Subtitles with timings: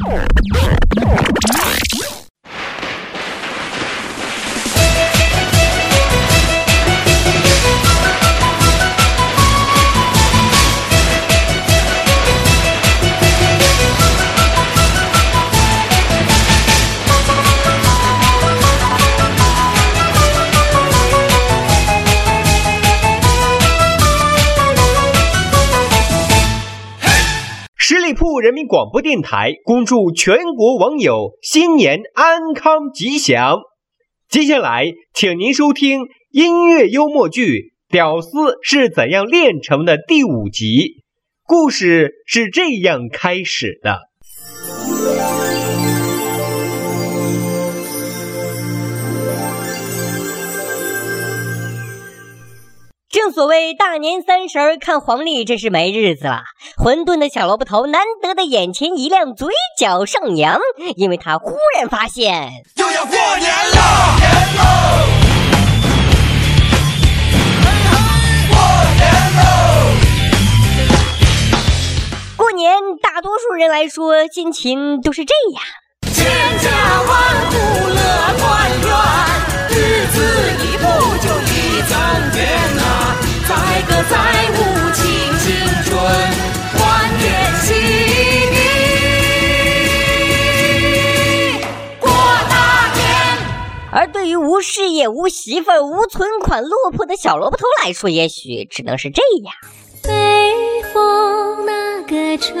[0.00, 1.41] Oh, oh, oh, oh.
[28.12, 33.62] 十里铺人民广播电台恭祝全国网友新年安康吉祥。
[34.28, 41.04] 接下来，请您收听音乐幽默剧《屌丝是怎样炼成》的第五集。
[41.44, 44.11] 故事是这样开始的。
[53.42, 56.42] 所谓大年三十儿看黄历，真是没日子了。
[56.76, 60.60] 混沌的小萝卜头难得的眼前一亮，嘴角上扬，
[60.94, 64.62] 因为他忽然发现就要过年了，年喽！
[68.48, 68.54] 过
[68.94, 69.42] 年喽！
[72.36, 75.60] 过年，大多数人来说，心情都是这样。
[76.14, 76.24] 千
[76.60, 76.70] 家
[77.02, 77.56] 万户
[77.88, 77.98] 乐
[78.38, 78.86] 团圆，
[79.68, 80.14] 日子
[80.62, 80.86] 一步
[81.18, 81.90] 就一增
[82.38, 82.40] 远
[82.76, 82.82] 呐、
[83.52, 84.16] 载歌载
[84.50, 84.58] 舞
[84.94, 85.02] 庆
[85.38, 85.44] 青
[85.84, 85.92] 春，
[86.74, 86.80] 欢
[87.18, 87.22] 天
[87.60, 87.68] 喜
[88.50, 88.56] 地
[92.00, 92.08] 过
[92.48, 92.54] 大
[92.94, 93.00] 年。
[93.92, 99.54] 而对于无事业、无媳妇、无存款、落魄的小萝卜头来说，也许只能是这样。
[100.02, 100.10] 北
[100.92, 102.52] 风那个吹，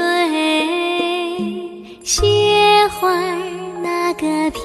[2.04, 2.22] 雪
[2.88, 3.10] 花
[3.82, 4.60] 那个飘，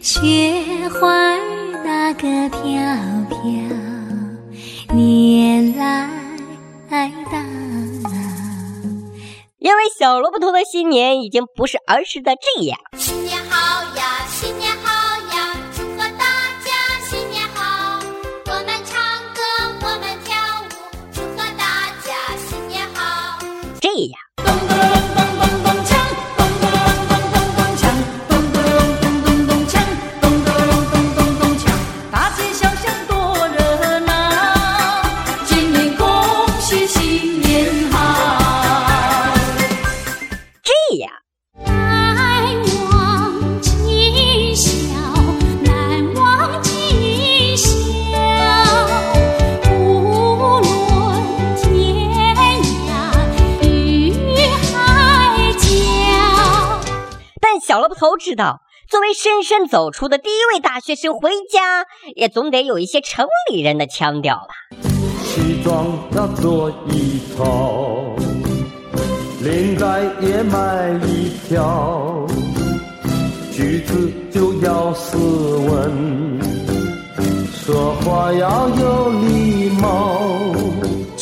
[0.00, 1.36] 雪花
[1.84, 2.60] 那个飘
[3.28, 3.36] 飘，
[4.96, 7.38] 年来到。
[9.58, 12.78] 因为小萝卜头的新年已经不是儿时的这样。
[57.76, 64.54] 小萝卜头知道，作为深深走出的第一位大学生，回家也总得有一些城里人的腔调吧。
[65.22, 68.16] 西装要做一套，
[69.42, 72.26] 领带也买一条，
[73.52, 76.40] 句子就要斯文，
[77.52, 80.16] 说话要有礼貌。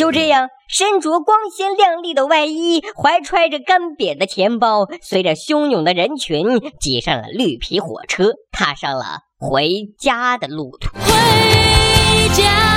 [0.05, 10.91] 就这样，身着光鲜亮丽的外衣，怀揣着干瘪的钱包，随着汹涌的人群挤上了绿皮火车，踏上了回家的路途。
[10.99, 12.74] 回家，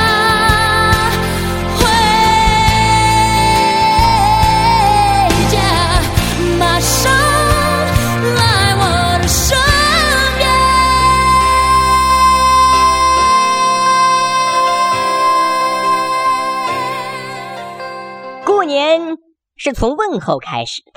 [18.87, 19.17] 过年
[19.57, 20.91] 是从问候开始的。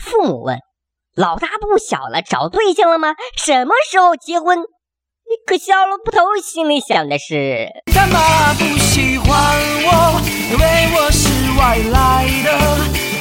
[0.00, 0.60] 父母问
[1.16, 3.16] ：“老大不小了，找对象了吗？
[3.36, 4.60] 什么时候结婚？”
[5.28, 9.28] 你可小萝卜头心里想的是：干嘛不喜欢
[9.82, 10.20] 我？
[10.52, 12.48] 因为我是外来的，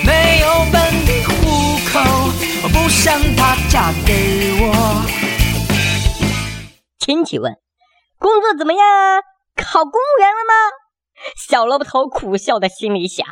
[0.06, 1.34] 没有本地户
[1.89, 2.00] 口，
[2.63, 5.01] 我不想她嫁给我。
[7.00, 7.57] 亲戚问
[8.19, 9.22] ：“工作怎么样啊？
[9.56, 10.53] 考公务员了吗？”
[11.50, 13.25] 小萝卜头苦笑的心里想：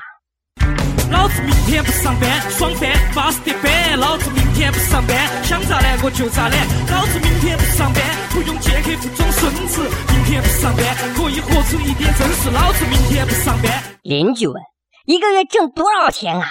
[1.11, 3.97] 老子明天不上班，爽翻，巴适的板。
[3.99, 6.67] 老子明天不上班，想咋懒我就咋懒。
[6.91, 9.81] 老子明天不上班，不用借客户装孙子。
[10.13, 10.83] 明天不上班，
[11.15, 12.49] 可以活出一点真实。
[12.51, 13.71] 老子明天不上班。
[14.01, 14.61] 邻居问
[15.05, 16.47] ：“一个月挣多少钱啊？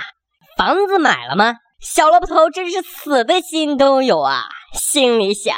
[0.57, 5.55] 房子买了吗？”小萝卜头真是死的心都有啊，心里想：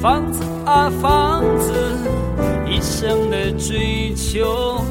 [0.00, 1.98] 房子啊房子，
[2.66, 4.82] 一生的追求，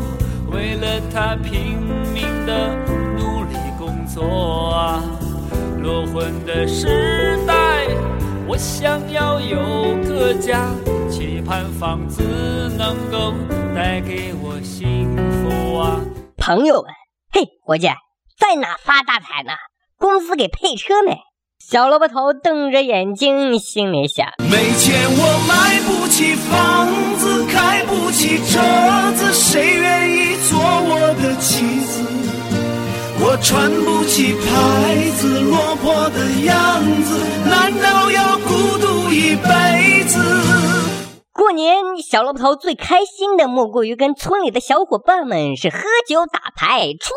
[0.52, 1.78] 为了他拼
[2.14, 2.76] 命的
[3.18, 5.02] 努力工作啊。
[5.82, 7.88] 裸婚的时代，
[8.48, 9.58] 我想要有
[10.04, 10.70] 个家，
[11.10, 12.22] 期盼房子
[12.78, 13.34] 能够
[13.74, 16.00] 带给我幸福啊。
[16.38, 16.92] 朋友们
[17.34, 17.88] ：“嘿，伙计，
[18.38, 19.54] 在哪发大财呢？
[19.98, 21.18] 公司给配车没？
[21.60, 26.88] 小萝卜头瞪着眼睛，心里想：没钱我买不起房
[27.18, 28.60] 子，开不起车
[29.16, 30.11] 子，谁愿意
[33.44, 40.20] 穿不起牌子，落魄的样子，难道要孤独一辈子？
[41.34, 41.76] 过年，
[42.08, 47.16] 小萝卜头最开心的莫过于跟村里的小伙伴们是喝酒打牌、吹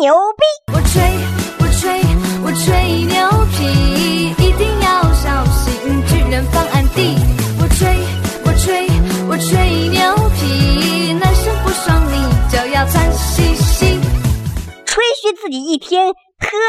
[0.00, 0.72] 牛逼。
[0.72, 1.02] 我吹，
[1.58, 2.00] 我吹，
[2.44, 3.16] 我吹牛
[3.52, 5.72] 皮，一定要小心，
[6.06, 7.16] 巨人放暗地。
[15.52, 16.14] 己一天喝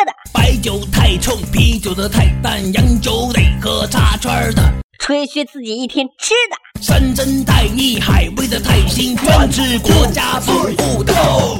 [0.06, 4.62] 的，白酒太冲，啤酒的太淡，洋酒得喝插圈的。
[5.00, 11.14] 吹嘘自己一天吃的，山珍太腻，海味的太腥，专吃国家保护的。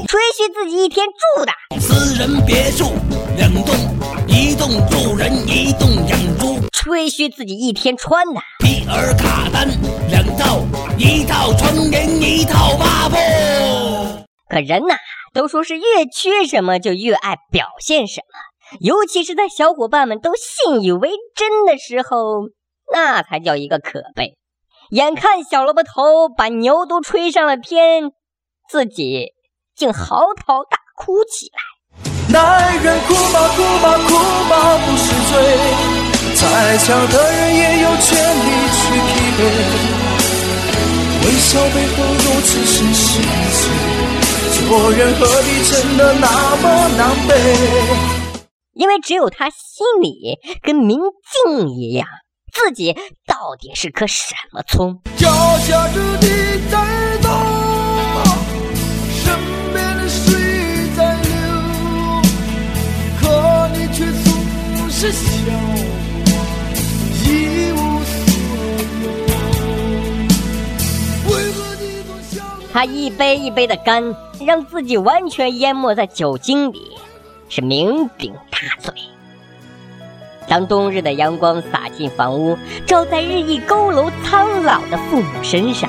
[0.06, 2.92] 吹嘘自己一天住的，私人别墅
[3.38, 3.74] 两栋，
[4.28, 6.60] 一栋住人，一栋养猪。
[6.74, 9.70] 吹嘘自己一天穿的，皮尔卡丹
[10.10, 10.60] 两套，
[10.98, 13.16] 一套纯银，一套八布。
[14.50, 14.94] 可人呐，
[15.34, 22.50] 都说是越缺什么就越爱表现什么，尤其是在小伙伴们都信以为真的时候，
[22.92, 24.38] 那才叫一个可悲。
[24.92, 28.12] 眼看小萝卜头把牛都吹上了天，
[28.70, 29.34] 自己
[29.76, 31.60] 竟嚎啕大哭起来。
[32.30, 34.14] 男人哭吧哭吧哭
[34.50, 35.34] 吧不是罪，
[36.36, 38.08] 再强的人也有权
[38.38, 38.48] 利
[38.78, 39.40] 去疲惫。
[41.26, 43.64] 微笑背后有此生是罪，
[44.68, 47.32] 做人何必真的那么狼狈？
[48.74, 52.08] 因为只有他心里跟明镜一样，
[52.52, 52.94] 自己
[53.28, 55.00] 到底是棵什么葱。
[55.16, 55.30] 脚
[55.60, 56.28] 下的地
[56.72, 57.30] 在动，
[59.12, 59.38] 身
[59.74, 60.34] 边的水
[60.96, 61.30] 在流，
[63.22, 65.20] 可你却总是笑
[72.74, 74.04] 他一杯一杯的干，
[74.44, 76.82] 让自己完全淹没在酒精里，
[77.48, 78.92] 是酩酊大醉。
[80.48, 85.88] 当冬日的阳光洒进房屋，照在日益佝偻苍老的父母身上，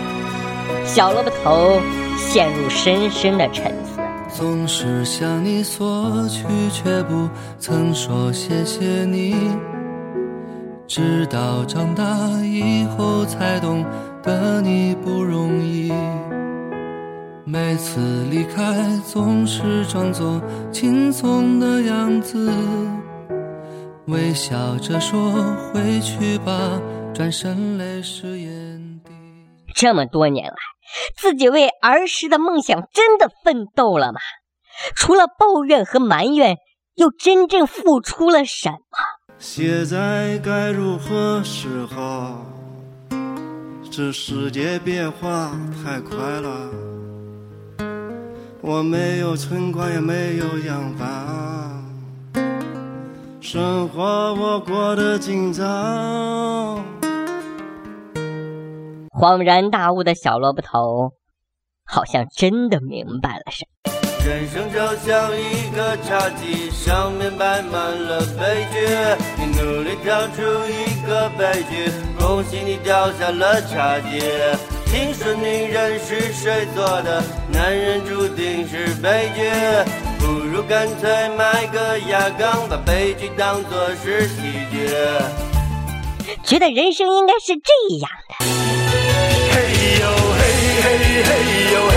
[0.85, 1.81] 小萝卜头
[2.19, 3.99] 陷入深深的沉思。
[4.29, 9.35] 总是向你索取，却不曾说谢谢你。
[10.87, 12.05] 直到长大
[12.43, 13.83] 以后才懂
[14.23, 15.91] 得你不容易。
[17.55, 20.43] 每次离开，总是装作
[20.73, 22.53] 轻松的样子，
[24.09, 25.31] 微笑着说
[25.73, 26.83] 回去吧，
[27.15, 29.13] 转身泪湿眼底。
[29.73, 30.57] 这么多年来，
[31.17, 34.19] 自己为儿时的梦想真的奋斗了吗？
[34.97, 36.57] 除了抱怨和埋怨，
[36.97, 38.77] 又真正付出了什么？
[39.39, 42.45] 现在该如何是好？
[43.93, 45.53] 这世界变化
[45.85, 46.69] 太快了，
[48.67, 51.85] 我没有存款，也没有洋房，
[53.39, 54.03] 生活
[54.33, 56.83] 我过得紧张。
[59.11, 61.13] 恍然大悟的小萝卜头，
[61.85, 63.93] 好像真的明白了什么。
[64.27, 68.89] 人生就像一个茶几，上面摆满了悲剧。
[69.37, 74.23] 你努力跳出一个悲剧，恭喜你掉下了茶几。
[74.95, 77.21] 听说女人是谁做的，
[77.51, 79.51] 男人注定是悲剧。
[80.21, 84.37] 不如干脆买个牙缸，把悲剧当作是喜
[84.71, 84.87] 剧。
[86.45, 88.37] 觉得人生应该是这样的。
[89.51, 89.57] 嘿
[89.99, 90.07] 呦
[90.39, 90.41] 嘿
[90.81, 90.87] 嘿
[91.25, 91.31] 嘿
[91.73, 91.97] 呦嘿，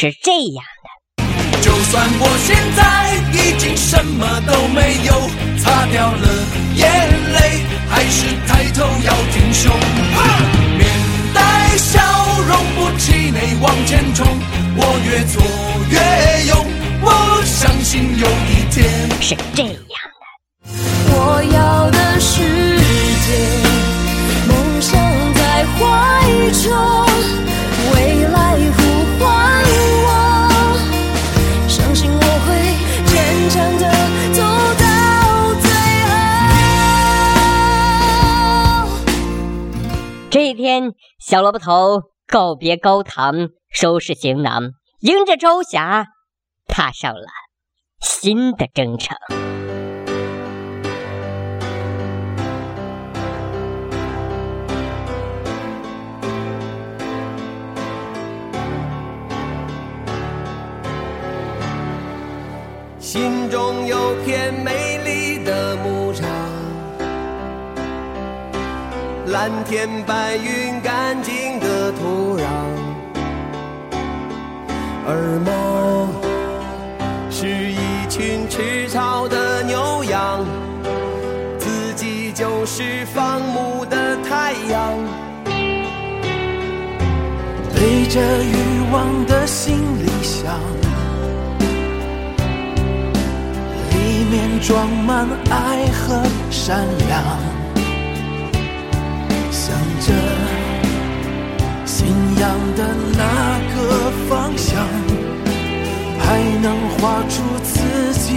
[0.00, 4.59] 是这样的，就算我现在已经什么都
[41.30, 46.08] 小萝卜头告别高堂收拾行囊迎着朝霞
[46.66, 47.28] 踏上了
[48.00, 49.16] 新的征程。
[62.98, 66.59] 心中有片美丽的牧场。
[69.30, 72.42] 蓝天白云，干净的土壤，
[75.06, 76.08] 而梦
[77.30, 77.76] 是一
[78.08, 80.44] 群吃草的牛羊，
[81.58, 84.98] 自己就是放牧的太阳。
[87.72, 90.58] 背着欲望的行李箱，
[93.92, 96.20] 里面装满爱和
[96.50, 97.49] 善良，
[104.50, 104.84] 方向，
[106.18, 108.34] 还能画出自己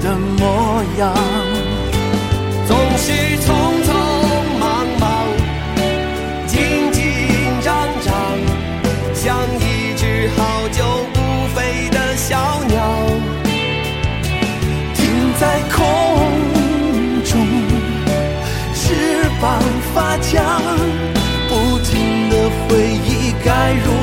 [0.00, 1.12] 的模样。
[2.66, 3.46] 总是匆
[3.84, 3.88] 匆
[4.60, 5.26] 忙忙，
[6.46, 7.02] 紧紧
[7.62, 7.74] 张
[8.04, 8.14] 张，
[9.14, 11.18] 像一只好久不
[11.56, 12.76] 飞的小鸟，
[14.94, 15.10] 停
[15.40, 15.76] 在空
[17.24, 17.40] 中，
[18.74, 19.60] 翅膀
[19.92, 20.44] 发僵，
[21.48, 23.97] 不停的回忆该如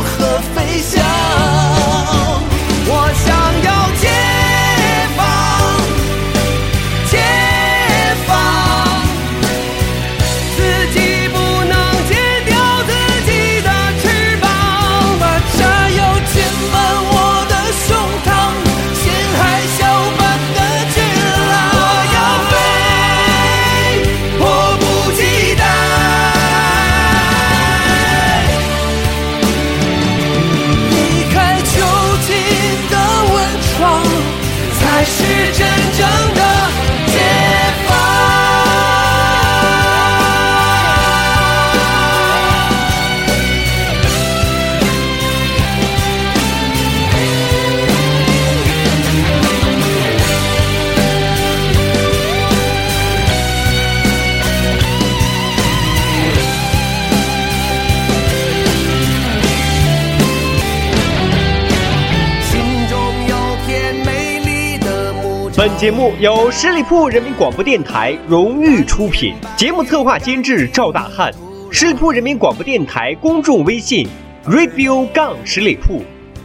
[65.57, 71.33] 本节目由十里铺人民广播电台荣誉出品，节目策划监制赵大汉。
[71.71, 74.05] 十里铺人民广播电台公众微信
[74.45, 76.01] ：radio 杠十里铺，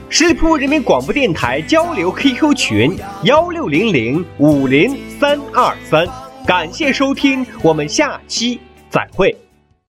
[0.08, 6.06] 十里铺人民广播电台交流 QQ 群：幺六零零五零三二三。
[6.46, 9.36] 感谢收听，我们下期再会。